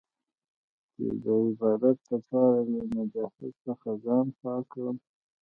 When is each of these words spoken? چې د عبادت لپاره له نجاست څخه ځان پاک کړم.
چې 0.93 1.05
د 1.23 1.25
عبادت 1.47 1.97
لپاره 2.13 2.59
له 2.71 2.81
نجاست 2.97 3.51
څخه 3.65 3.89
ځان 4.05 4.25
پاک 4.39 4.63
کړم. 4.73 4.97